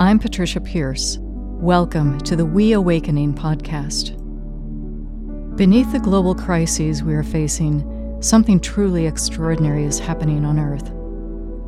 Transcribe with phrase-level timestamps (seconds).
[0.00, 1.18] I'm Patricia Pearce.
[1.20, 4.16] Welcome to the We Awakening podcast.
[5.58, 10.90] Beneath the global crises we are facing, something truly extraordinary is happening on Earth.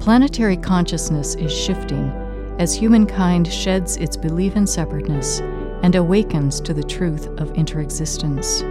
[0.02, 2.10] Planetary consciousness is shifting
[2.58, 5.40] as humankind sheds its belief in separateness
[5.82, 8.62] and awakens to the truth of interexistence.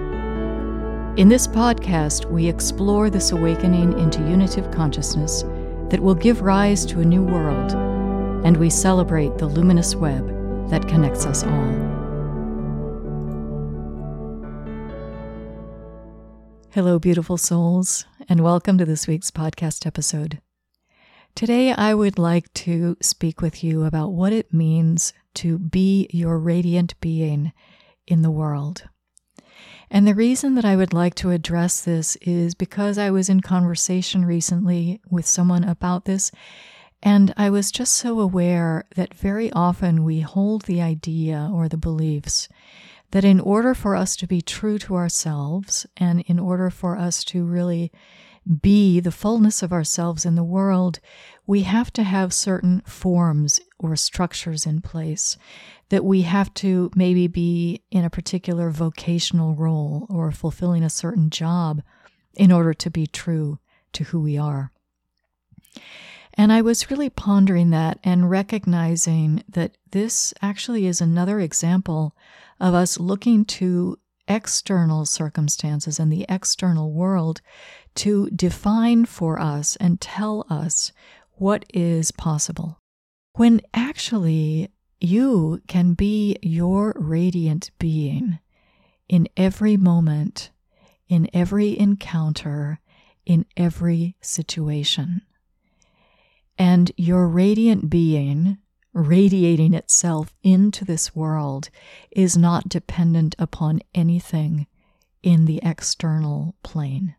[1.19, 5.43] In this podcast, we explore this awakening into unitive consciousness
[5.91, 7.90] that will give rise to a new world,
[8.43, 10.27] and we celebrate the luminous web
[10.69, 11.91] that connects us all.
[16.71, 20.41] Hello, beautiful souls, and welcome to this week's podcast episode.
[21.35, 26.39] Today, I would like to speak with you about what it means to be your
[26.39, 27.53] radiant being
[28.07, 28.89] in the world.
[29.91, 33.41] And the reason that I would like to address this is because I was in
[33.41, 36.31] conversation recently with someone about this,
[37.03, 41.77] and I was just so aware that very often we hold the idea or the
[41.77, 42.47] beliefs
[43.11, 47.23] that in order for us to be true to ourselves and in order for us
[47.25, 47.91] to really
[48.61, 50.99] be the fullness of ourselves in the world,
[51.45, 55.37] we have to have certain forms or structures in place
[55.89, 61.29] that we have to maybe be in a particular vocational role or fulfilling a certain
[61.29, 61.81] job
[62.33, 63.59] in order to be true
[63.91, 64.71] to who we are.
[66.35, 72.15] And I was really pondering that and recognizing that this actually is another example
[72.59, 77.41] of us looking to external circumstances and the external world
[77.95, 80.91] to define for us and tell us
[81.33, 82.79] what is possible.
[83.33, 88.39] When actually you can be your radiant being
[89.09, 90.51] in every moment,
[91.09, 92.79] in every encounter,
[93.25, 95.23] in every situation.
[96.57, 98.57] And your radiant being,
[98.93, 101.69] radiating itself into this world,
[102.11, 104.67] is not dependent upon anything
[105.23, 107.15] in the external plane.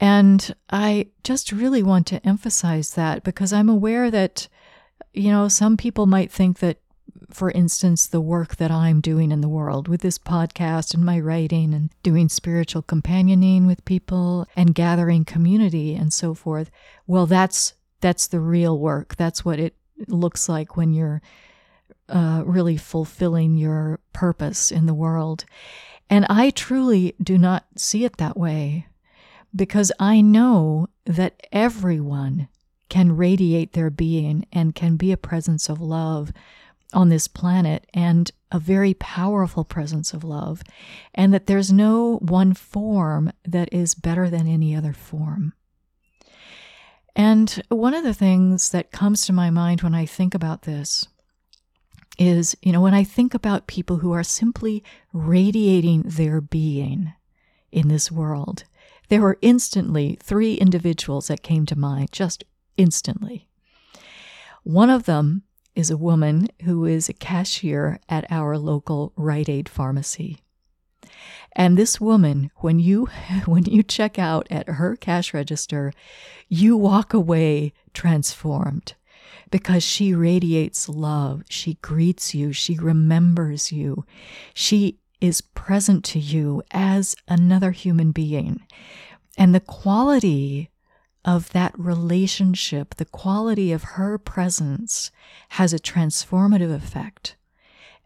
[0.00, 4.48] And I just really want to emphasize that because I'm aware that
[5.14, 6.78] you know, some people might think that,
[7.34, 11.18] for instance, the work that I'm doing in the world with this podcast and my
[11.18, 16.70] writing and doing spiritual companioning with people and gathering community and so forth,
[17.06, 19.16] well, that's that's the real work.
[19.16, 19.74] That's what it
[20.08, 21.22] looks like when you're
[22.08, 25.44] uh, really fulfilling your purpose in the world.
[26.10, 28.86] And I truly do not see it that way
[29.56, 32.48] because I know that everyone
[32.88, 36.32] can radiate their being and can be a presence of love
[36.94, 40.62] on this planet and a very powerful presence of love,
[41.14, 45.52] and that there's no one form that is better than any other form.
[47.16, 51.06] And one of the things that comes to my mind when I think about this
[52.18, 57.12] is, you know, when I think about people who are simply radiating their being
[57.72, 58.64] in this world,
[59.08, 62.44] there were instantly three individuals that came to mind just
[62.76, 63.48] instantly.
[64.62, 65.42] One of them
[65.74, 70.38] is a woman who is a cashier at our local Rite Aid pharmacy.
[71.56, 73.06] And this woman, when you
[73.46, 75.92] when you check out at her cash register,
[76.48, 78.94] you walk away transformed
[79.50, 81.42] because she radiates love.
[81.48, 84.04] She greets you, she remembers you.
[84.52, 88.66] She is present to you as another human being.
[89.38, 90.70] And the quality
[91.24, 95.10] of that relationship, the quality of her presence
[95.50, 97.36] has a transformative effect.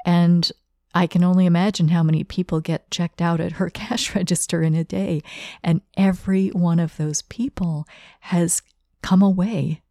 [0.06, 0.50] And
[0.94, 4.74] I can only imagine how many people get checked out at her cash register in
[4.74, 5.22] a day.
[5.62, 7.86] And every one of those people
[8.20, 8.62] has
[9.02, 9.82] come away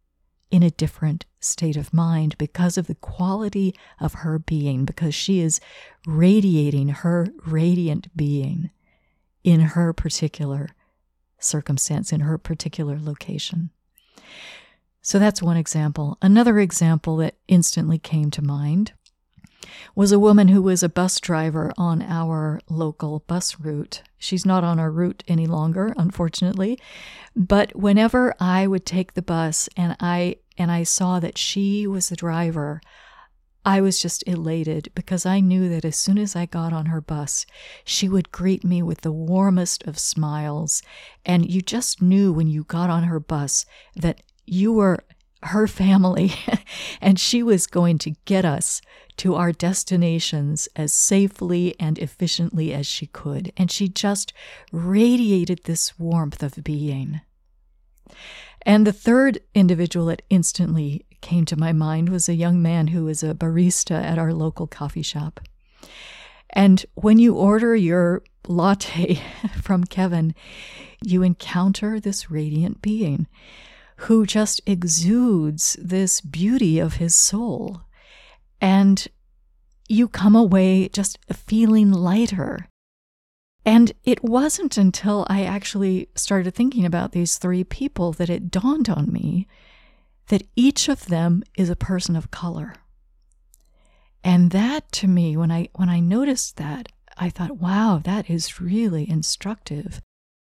[0.50, 5.40] in a different state of mind because of the quality of her being, because she
[5.40, 5.60] is
[6.06, 8.70] radiating her radiant being
[9.44, 10.70] in her particular
[11.38, 13.70] circumstance in her particular location.
[15.00, 16.18] So that's one example.
[16.20, 18.92] Another example that instantly came to mind
[19.94, 24.02] was a woman who was a bus driver on our local bus route.
[24.18, 26.78] She's not on our route any longer, unfortunately,
[27.34, 32.08] but whenever I would take the bus and I and I saw that she was
[32.08, 32.80] the driver,
[33.68, 37.02] I was just elated because I knew that as soon as I got on her
[37.02, 37.44] bus,
[37.84, 40.80] she would greet me with the warmest of smiles.
[41.26, 45.04] And you just knew when you got on her bus that you were
[45.42, 46.32] her family
[47.02, 48.80] and she was going to get us
[49.18, 53.52] to our destinations as safely and efficiently as she could.
[53.54, 54.32] And she just
[54.72, 57.20] radiated this warmth of being.
[58.62, 63.04] And the third individual that instantly came to my mind was a young man who
[63.04, 65.40] was a barista at our local coffee shop.
[66.50, 69.20] And when you order your latte
[69.62, 70.34] from Kevin,
[71.04, 73.26] you encounter this radiant being
[74.02, 77.82] who just exudes this beauty of his soul.
[78.60, 79.06] And
[79.88, 82.68] you come away just feeling lighter.
[83.64, 88.88] And it wasn't until I actually started thinking about these three people that it dawned
[88.88, 89.46] on me
[90.28, 92.74] that each of them is a person of color.
[94.24, 98.60] And that to me, when I when I noticed that, I thought, wow, that is
[98.60, 100.00] really instructive.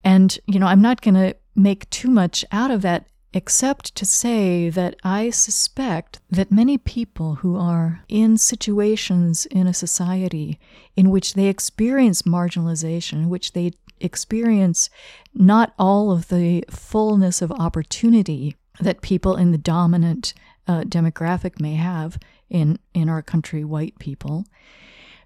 [0.05, 4.05] And, you know, I'm not going to make too much out of that except to
[4.05, 10.61] say that I suspect that many people who are in situations in a society
[10.97, 14.91] in which they experience marginalization, in which they experience
[15.33, 20.35] not all of the fullness of opportunity that people in the dominant
[20.67, 22.19] uh, demographic may have
[22.51, 24.45] in, in our country, white people,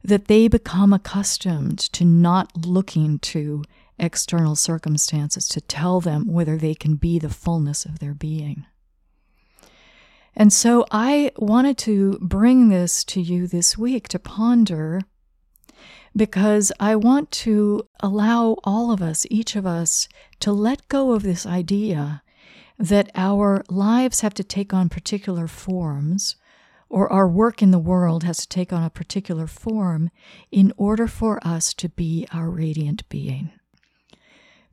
[0.02, 3.62] that they become accustomed to not looking to
[3.98, 8.66] external circumstances to tell them whether they can be the fullness of their being.
[10.36, 15.00] And so I wanted to bring this to you this week to ponder
[16.14, 20.08] because I want to allow all of us, each of us,
[20.40, 22.22] to let go of this idea
[22.78, 26.36] that our lives have to take on particular forms
[26.88, 30.10] or our work in the world has to take on a particular form
[30.50, 33.50] in order for us to be our radiant being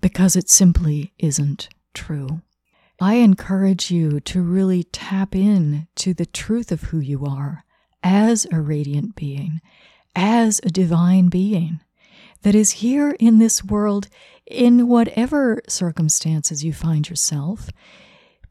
[0.01, 2.41] because it simply isn't true.
[2.99, 7.63] I encourage you to really tap in to the truth of who you are
[8.03, 9.61] as a radiant being,
[10.13, 11.79] as a divine being
[12.43, 14.07] that is here in this world
[14.45, 17.69] in whatever circumstances you find yourself,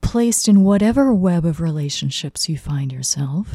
[0.00, 3.54] placed in whatever web of relationships you find yourself,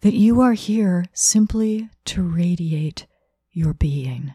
[0.00, 3.06] that you are here simply to radiate
[3.52, 4.34] your being.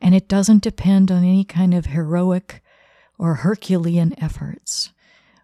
[0.00, 2.62] And it doesn't depend on any kind of heroic
[3.18, 4.92] or Herculean efforts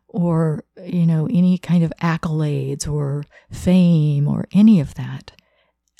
[0.08, 5.32] or, you know, any kind of accolades or fame or any of that.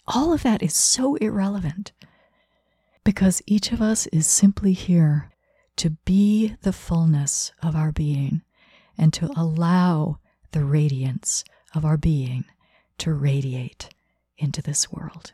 [0.06, 1.92] All of that is so irrelevant
[3.04, 5.30] because each of us is simply here
[5.76, 8.42] to be the fullness of our being
[8.98, 10.18] and to allow
[10.52, 11.44] the radiance
[11.74, 12.44] of our being
[12.98, 13.88] to radiate
[14.38, 15.32] into this world.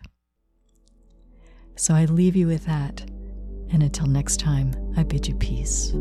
[1.76, 3.02] So I leave you with that.
[3.70, 5.92] And until next time, I bid you peace.